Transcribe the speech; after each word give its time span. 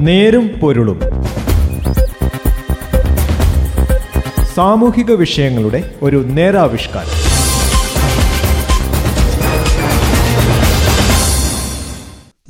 നേരും 0.00 0.50
പൊരുളും. 0.62 1.00
സാമൂഹിക 4.54 5.12
വിഷയങ്ങളുടെ 5.12 5.94
ഒരു 6.02 6.24
നേരാവിഷ്കാരം. 6.26 7.08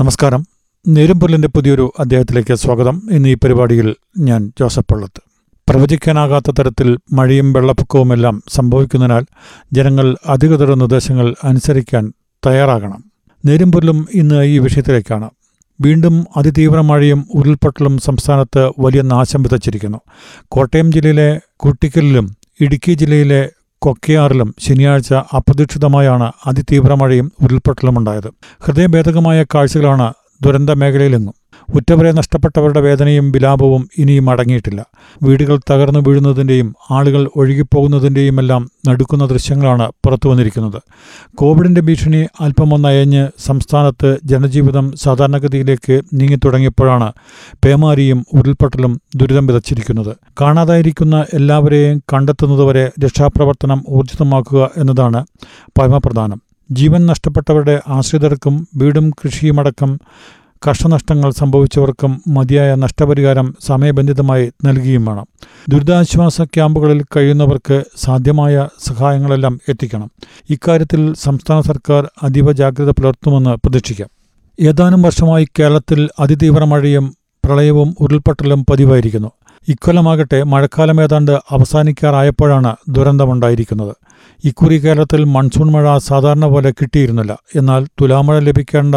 നമസ്കാരം. 0.00 0.38
നേരും 0.38 0.94
നേരുംപൊല്ലിന്റെ 0.94 1.48
പുതിയൊരു 1.48 1.92
അധ്യായത്തിലേക്ക് 1.98 2.54
സ്വാഗതം. 2.54 3.02
ഇന്ന് 3.10 3.28
ഈ 3.28 3.34
പരിപാടിയിൽ 3.34 3.94
ഞാൻ 4.18 4.52
ജോസഫ് 4.60 4.92
പള്ളത്ത്. 4.92 5.22
പ്രവചിക്കാനാകാത്ത 5.68 6.50
തരത്തിൽ 6.50 6.98
മഴയും 7.12 7.52
വെള്ളപ്പൊക്കവുമെല്ലാം 7.52 8.42
സംഭവിക്കുന്നതിനാൽ 8.48 9.24
ജനങ്ങൾ 9.72 10.16
അധികൃതരുടെ 10.26 10.74
നിർദ്ദേശങ്ങൾ 10.74 11.34
അനുസരിക്കാൻ 11.44 12.12
തയ്യാറാകണം. 12.46 13.04
നേരുംപൊല്ലും 13.44 14.08
ഇന്ന് 14.14 14.44
ഈ 14.44 14.58
വിഷയത്തിലേക്കാണ്. 14.58 15.30
വീണ്ടും 15.80 16.26
അതിതീവ്ര 16.36 16.80
മഴയും 16.80 17.26
ഉരുൾപൊട്ടലും 17.34 17.98
സംസ്ഥാനത്ത് 17.98 18.70
വലിയ 18.78 19.02
നാശം 19.02 19.42
വിതച്ചിരിക്കുന്നു. 19.42 20.00
കോട്ടയം 20.48 20.92
ജില്ലയിലെ 20.92 21.40
കുട്ടിക്കലിലും 21.56 22.36
ഇടുക്കി 22.60 22.92
ജില്ലയിലെ 22.92 23.42
കൊക്കയാറിലും 23.82 24.54
ശനിയാഴ്ച 24.58 25.12
അപ്രതീക്ഷിതമായാണ് 25.12 26.32
അതിതീവ്ര 26.46 26.94
മഴയും 26.94 27.32
ഉരുൾപൊട്ടലും 27.42 27.98
ഉണ്ടായത് 27.98 28.30
ഹൃദയഭേദകമായ 28.64 29.44
കാഴ്ചകളാണ് 29.54 30.12
ദുരന്ത 30.44 30.70
മേഖലയിലെങ്ങും. 30.70 31.34
ഉറ്റവരെ 31.74 32.12
നഷ്ടപ്പെട്ടവരുടെ 32.12 32.80
വേദനയും 32.80 33.32
വിലാപവും 33.32 33.88
ഇനിയും 33.98 34.30
അടങ്ങിയിട്ടില്ല. 34.30 34.86
വീടുകൾ 35.22 35.60
തകർന്നു 35.70 36.00
വീഴുന്നതിന്റെയും 36.00 36.74
ആളുകൾ 36.90 37.30
ഒഴുകിപ്പോകുന്നതിന്റെയുമെല്ലാം 37.36 38.70
നടുക്കുന്ന 38.88 39.26
ദൃശ്യങ്ങളാണ് 39.26 39.88
പുറത്തു 39.88 40.28
വന്നിരിക്കുന്നത്. 40.28 40.82
കോവിഡിന്റെ 41.34 41.80
ഭീഷണി 41.80 42.26
അല്പമൊന്നയഞ്ഞ് 42.40 43.28
സംസ്ഥാനത്ത് 43.38 44.18
ജനജീവിതം 44.24 44.92
സാധാരണഗതിയിലേക്ക് 44.96 46.00
നീങ്ങിത്തുടങ്ങിയപ്പോഴാണ് 46.14 47.12
പേമാരിയും 47.64 48.24
ഉരുൾപൊട്ടലും 48.32 49.00
ദുരിതം 49.16 49.46
വിതച്ചിരിക്കുന്നത്. 49.46 50.16
കാണാതായിരിക്കുന്ന 50.40 51.24
എല്ലാവരെയും 51.34 52.02
കണ്ടെത്തുന്നതുവരെ 52.12 52.90
രക്ഷാപ്രവർത്തനം 53.04 53.84
ഊർജിതമാക്കുക 53.88 54.70
എന്നതാണ് 54.76 55.24
പരമപ്രധാനം. 55.78 56.40
ജീവൻ 56.70 57.06
നഷ്ടപ്പെട്ടവരുടെ 57.06 57.80
ആശ്രിതർക്കും 57.88 58.68
വീടും 58.76 59.10
കൃഷിയുമടക്കം 59.10 59.98
കഷ്ടനഷ്ടങ്ങൾ 60.68 61.30
സംഭവിച്ചവർക്കും 61.30 62.22
മതിയായ 62.28 62.74
നഷ്ടപരിഹാരം 62.74 63.54
സമയബന്ധിതമായി 63.66 64.52
നൽകുകയും 64.64 65.04
വേണം. 65.04 65.26
ദുരിതാശ്വാസ 65.68 66.40
ക്യാമ്പുകളിൽ 66.42 67.04
കഴിയുന്നവർക്ക് 67.16 67.84
സാധ്യമായ 67.96 68.68
സഹായങ്ങളെല്ലാം 68.84 69.60
എത്തിക്കണം. 69.68 70.10
ഇക്കാര്യത്തിൽ 70.50 71.14
സംസ്ഥാന 71.14 71.60
സർക്കാർ 71.60 72.10
അതീവ 72.22 72.52
ജാഗ്രത 72.52 72.90
പുലർത്തുമെന്ന് 72.90 73.50
പ്രതീക്ഷിക്കാം. 73.50 74.08
ഏതാനും 74.60 75.02
വർഷമായി 75.02 75.48
കേരളത്തിൽ 75.58 76.08
അതിതീവ്ര 76.20 76.64
മഴയും 76.64 77.14
പ്രളയവും 77.44 77.94
ഉരുൾപൊട്ടലും 78.00 78.66
പതിവായിരിക്കുന്നു. 78.70 79.30
ഇക്കൊല്ലമാകട്ടെ 79.68 80.42
മഴക്കാലം 80.42 81.02
ഏതാണ്ട് 81.02 81.32
അവസാനിക്കാറായപ്പോഴാണ് 81.32 82.76
ദുരന്തമുണ്ടായിരിക്കുന്നത്. 82.88 83.96
ഇക്കുറി 84.44 84.78
കേരളത്തിൽ 84.78 85.24
മൺസൂൺ 85.24 85.70
മഴ 85.70 85.98
സാധാരണ 85.98 86.46
പോലെ 86.46 86.70
കിട്ടിയിരുന്നില്ല. 86.70 87.38
എന്നാൽ 87.56 87.84
തുലാമഴ 88.00 88.38
ലഭിക്കേണ്ട 88.38 88.94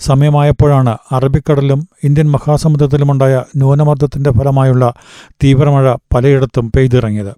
സമയമായപ്പോഴാണ് 0.00 0.96
അറബിക്കടലിലും 1.12 1.88
ഇന്ത്യൻ 2.04 2.30
മഹാസമുദ്രത്തിലുമുണ്ടായ 2.30 3.42
ന്യൂനമർദ്ദത്തിന്റെ 3.56 4.30
ഫലമായുള്ള 4.30 4.92
തീവ്രമഴ 5.44 5.94
പലയിടത്തും 6.14 6.72
പെയ്തിറങ്ങിയത്. 6.76 7.32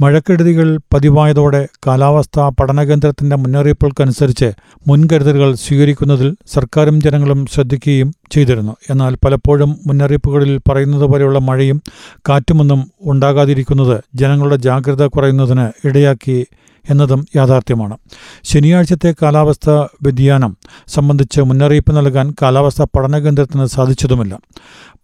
മഴക്കെടുതികൾ 0.00 0.78
പതിവായതോടെ 0.94 1.68
കാലാവസ്ഥാ 1.86 2.48
പഠനകേന്ദ്രത്തിന്റെ 2.48 3.36
മുന്നറിയിപ്പുകൾക്കനുസരിച്ച് 3.36 4.52
മുൻകരുതലുകൾ 4.88 5.54
സ്വീകരിക്കുന്നതിൽ 5.54 6.36
സർക്കാരും 6.52 7.00
ജനങ്ങളും 7.00 7.46
ശ്രദ്ധിക്കുകയും 7.46 8.14
ചെയ്തിരുന്നു. 8.32 8.76
എന്നാൽ 8.90 9.14
പലപ്പോഴും 9.24 9.76
മുന്നറിയിപ്പുകളിൽ 9.86 10.60
പറയുന്നത് 10.68 11.02
പോലെയുള്ള 11.02 11.38
മഴയും 11.38 11.82
കാറ്റുമൊന്നും 12.28 12.90
ഉണ്ടാകാതിരിക്കുന്നത് 13.02 14.00
ജനങ്ങളുടെ 14.14 14.56
ജാഗ്രത 14.56 15.06
കുറയുന്നതിന് 15.06 15.86
ഇടയാക്കി 15.88 16.46
എന്നതും 16.90 17.26
യാഥാർത്ഥ്യമാണ്. 17.36 17.96
ശനിയാഴ്ചത്തെ 18.44 19.14
കാലാവസ്ഥ 19.22 19.70
വ്യതിയാനം 19.70 20.56
സംബന്ധിച്ച് 20.88 21.40
മുന്നറിയിപ്പ് 21.40 21.96
നൽകാൻ 21.96 22.34
കാലാവസ്ഥാ 22.42 22.86
പഠന 22.96 23.18
കേന്ദ്രത്തിന് 23.18 23.66
സാധിച്ചതുമില്ല. 23.66 24.38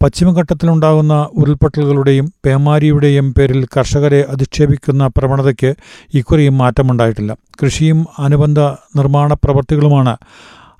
പശ്ചിമഘട്ടത്തിലുണ്ടാകുന്ന 0.02 1.28
ഉരുൾപൊട്ടലുകളുടെയും 1.32 2.32
പേമാരിയുടെയും 2.46 3.34
പേരിൽ 3.34 3.64
കർഷകരെ 3.64 4.24
അധിക്ഷേപിക്കുന്ന 4.28 5.06
പ്രവണതയ്ക്ക് 5.06 5.74
ഇക്കുറിയും 6.14 6.58
മാറ്റമുണ്ടായിട്ടില്ല. 6.58 7.36
കൃഷിയും 7.62 8.06
അനുബന്ധ 8.18 8.60
നിർമ്മാണ 8.96 9.32
പ്രവൃത്തികളുമാണ് 9.32 10.16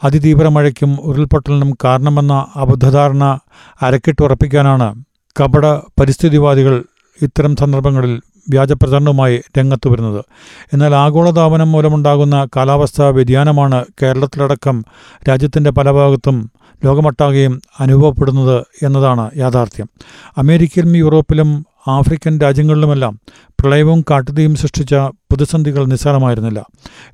അതിതീവ്ര 0.04 0.48
മഴയ്ക്കും 0.48 0.98
ഉരുൾപൊട്ടലിനും 1.00 1.76
കാരണമെന്ന 1.84 2.46
അബദ്ധധാരണ 2.56 3.38
അരക്കിട്ടുറപ്പിക്കാനാണ് 3.82 5.04
കപട 5.36 5.66
പരിസ്ഥിതിവാദികൾ 6.00 6.84
ഇത്തരം 7.22 7.56
സന്ദർഭങ്ങളിൽ 7.56 8.20
വ്യാജപ്രചരണവുമായി 8.50 9.42
രംഗത്തു 9.58 9.88
വരുന്നത്. 9.88 10.24
എന്നാൽ 10.72 10.94
ആഗോളതാപനം 10.94 11.72
മൂലമുണ്ടാകുന്ന 11.72 12.48
കാലാവസ്ഥാ 12.56 13.08
വ്യതിയാനമാണ് 13.08 13.84
കേരളത്തിലടക്കം 14.02 14.84
രാജ്യത്തിന്റെ 15.28 15.70
പല 15.70 15.90
ഭാഗത്തും 15.90 16.50
ലോകമൊട്ടാകെയും 16.84 17.60
അനുഭവപ്പെടുന്നത് 17.80 18.64
എന്നതാണ് 18.82 19.30
യാഥാർത്ഥ്യം. 19.36 19.88
അമേരിക്കയിലും 20.36 20.96
യൂറോപ്പിലും 20.96 21.66
ആഫ്രിക്കൻ 21.88 22.40
രാജ്യങ്ങളിലുമെല്ലാം 22.40 23.20
പ്രളയവും 23.60 24.04
കാട്ടുതീയും 24.10 24.54
സൃഷ്ടിച്ച 24.54 24.94
പ്രതിസന്ധികൾ 24.94 25.84
നിസ്സാരമായിരുന്നില്ല. 25.84 26.66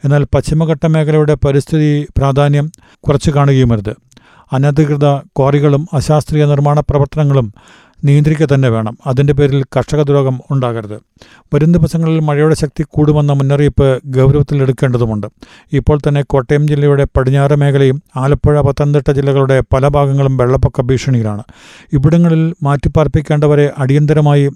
എന്നാൽ 0.05 0.25
പശ്ചിമഘട്ട 0.25 0.87
മേഖലയുടെ 0.87 1.35
പരിസ്ഥിതി 1.35 2.07
പ്രാധാന്യം 2.19 2.73
കുറച്ചു 3.01 3.31
കാണുകയുമരുത്. 3.31 3.97
അനധികൃത 4.53 5.19
ക്വാറികളും 5.19 5.89
അശാസ്ത്രീയ 5.93 6.45
നിർമ്മാണ 6.45 6.81
പ്രവർത്തനങ്ങളും 6.81 7.55
നിയന്ത്രിക്കുക 8.05 8.47
തന്നെ 8.55 8.69
വേണം. 8.69 8.99
അതിന്റെ 9.07 9.33
പേരിൽ 9.33 9.63
കർഷക 9.63 10.01
ഉണ്ടാകരുത്. 10.51 11.01
വരും 11.55 11.73
ദിവസങ്ങളിൽ 11.73 12.21
മഴയുടെ 12.21 12.55
ശക്തി 12.55 12.85
കൂടുമെന്ന 12.89 13.33
മുന്നറിയിപ്പ് 13.33 14.01
ഗൗരവത്തിലെടുക്കേണ്ടതുണ്ട് 14.07 15.27
ഇപ്പോൾ 15.73 15.99
തന്നെ 16.09 16.23
കോട്ടയം 16.23 16.69
ജില്ലയുടെ 16.69 17.07
പടിഞ്ഞാറ് 17.17 17.57
മേഖലയും 17.57 18.03
ആലപ്പുഴ 18.17 18.61
പത്തനംതിട്ട 18.61 19.11
ജില്ലകളുടെ 19.11 19.63
പല 19.73 19.89
ഭാഗങ്ങളും 19.89 20.37
വെള്ളപ്പൊക്ക 20.37 20.81
ഭീഷണിയിലാണ്. 20.81 21.43
ഇവിടങ്ങളിൽ 21.93 22.55
മാറ്റിപ്പാർപ്പിക്കേണ്ടവരെ 22.63 23.73
അടിയന്തരമായി 23.79 24.51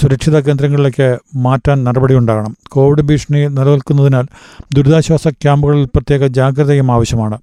സുരക്ഷിത 0.00 0.38
കേന്ദ്രങ്ങളിലേക്ക് 0.38 1.18
മാറ്റാൻ 1.36 1.84
നടപടിയുണ്ടാകണം. 1.84 2.56
കോവിഡ് 2.68 3.02
ഭീഷണി 3.02 3.48
നിലനിൽക്കുന്നതിനാൽ 3.48 4.26
ദുരിതാശ്വാസ 4.74 5.28
ക്യാമ്പുകളിൽ 5.28 5.84
പ്രത്യേക 5.84 6.26
ജാഗ്രതയും 6.26 6.92
ആവശ്യമാണ്. 6.92 7.38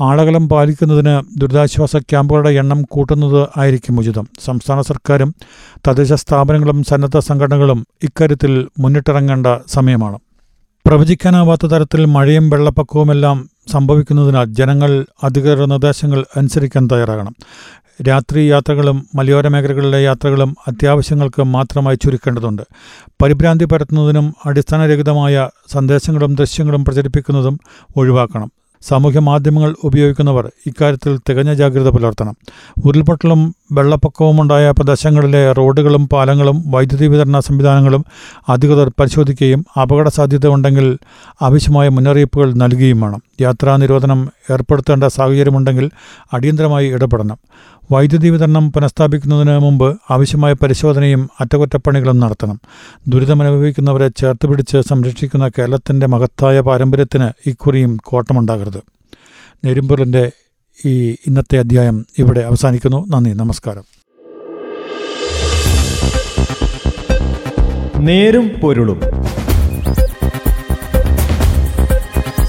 ആളകലം 0.00 0.48
പാലിക്കുന്നതിന് 0.48 1.40
ദുരിതാശ്വാസ 1.40 1.96
ക്യാമ്പുകളുടെ 1.96 2.50
എണ്ണം 2.50 2.82
കൂട്ടുന്നത് 2.82 3.48
ആയിരിക്കും 3.56 3.98
ഉചിതം. 3.98 4.28
സംസ്ഥാന 4.44 4.80
സർക്കാരും 4.80 5.34
തദ്ദേശ 5.88 6.12
സ്ഥാപനങ്ങളും 6.12 6.84
സന്നദ്ധ 6.84 7.18
സംഘടനകളും 7.18 7.86
ഇക്കാര്യത്തിൽ 8.02 8.68
മുന്നിട്ടിറങ്ങേണ്ട 8.78 9.46
സമയമാണ്. 9.66 10.18
പ്രവചിക്കാനാവാത്ത 10.86 11.66
തരത്തിൽ 11.66 12.04
മഴയും 12.04 12.50
വെള്ളപ്പൊക്കവുമെല്ലാം 12.50 13.50
സംഭവിക്കുന്നതിനാൽ 13.72 14.44
ജനങ്ങൾ 14.44 15.06
അധികൃതരുടെ 15.22 15.66
നിർദ്ദേശങ്ങൾ 15.66 16.24
അനുസരിക്കാൻ 16.36 16.88
തയ്യാറാകണം. 16.92 17.34
രാത്രി 18.02 18.42
യാത്രകളും 18.44 19.06
മലയോര 19.14 19.48
മേഖലകളിലെ 19.48 20.02
യാത്രകളും 20.04 20.56
അത്യാവശ്യങ്ങൾക്ക് 20.68 21.42
മാത്രമായി 21.42 21.96
ചുരുക്കേണ്ടതുണ്ട്. 21.96 22.62
പരിഭ്രാന്തി 23.22 23.64
പരത്തുന്നതിനും 23.64 24.34
അടിസ്ഥാനരഹിതമായ 24.46 25.48
സന്ദേശങ്ങളും 25.72 26.34
ദൃശ്യങ്ങളും 26.34 26.84
പ്രചരിപ്പിക്കുന്നതും 26.84 27.60
ഒഴിവാക്കണം. 27.96 28.50
സാമൂഹ്യ 28.82 29.18
മാധ്യമങ്ങൾ 29.18 29.74
ഉപയോഗിക്കുന്നവർ 29.84 30.50
ഇക്കാര്യത്തിൽ 30.66 31.18
തികഞ്ഞ 31.28 31.54
ജാഗ്രത 31.54 31.88
പുലർത്തണം. 31.88 32.36
ഉരുൾപൊട്ടലും 32.84 33.54
വെള്ളപ്പൊക്കവുമുണ്ടായ 33.72 34.70
പ്രദേശങ്ങളിലെ 34.70 35.52
റോഡുകളും 35.52 36.08
പാലങ്ങളും 36.08 36.70
വൈദ്യുതി 36.70 37.06
വിതരണ 37.06 37.38
സംവിധാനങ്ങളും 37.38 38.04
അധികൃതർ 38.48 38.88
പരിശോധിക്കുകയും 39.00 39.66
അപകട 39.82 40.08
സാധ്യത 40.08 40.46
ഉണ്ടെങ്കിൽ 40.46 40.98
ആവശ്യമായ 41.42 41.88
മുന്നറിയിപ്പുകൾ 41.88 42.52
നൽകുകയും 42.52 43.00
വേണം. 43.00 43.22
യാത്രാ 43.40 43.76
നിരോധനം 43.76 44.28
ഏർപ്പെടുത്തേണ്ട 44.50 45.04
സാഹചര്യമുണ്ടെങ്കിൽ 45.04 45.90
അടിയന്തരമായി 46.32 46.88
ഇടപെടണം. 46.88 47.38
വൈദ്യുതി 47.92 48.28
വിതരണം 48.28 48.72
പുനഃസ്ഥാപിക്കുന്നതിന് 48.72 49.58
മുമ്പ് 49.58 49.98
ആവശ്യമായ 50.10 50.52
പരിശോധനയും 50.52 51.30
അറ്റകുറ്റപ്പണികളും 51.40 52.20
നടത്തണം. 52.20 52.60
ദുരിതമനുഭവിക്കുന്നവരെ 53.08 54.08
ചേർത്ത് 54.08 54.46
പിടിച്ച് 54.46 54.88
സംരക്ഷിക്കുന്ന 54.88 55.48
കേരളത്തിന്റെ 55.48 56.06
മഹത്തായ 56.06 56.60
പാരമ്പര്യത്തിന് 56.60 57.48
ഇക്കുറിയും 57.48 57.98
കോട്ടമുണ്ടാകരുത്. 58.04 58.82
നെരുമ്പൂരിന്റെ 59.64 60.32
ഈ 60.84 61.10
ഇന്നത്തെ 61.12 61.58
അധ്യായം 61.58 62.06
ഇവിടെ 62.18 62.40
അവസാനിക്കുന്നു. 62.40 63.06
നന്ദി. 63.08 63.30
നമസ്കാരം. 63.30 63.82
നേരും 68.04 68.48
പൊരുളും. 68.48 69.00